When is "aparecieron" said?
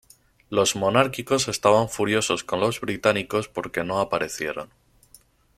3.99-4.71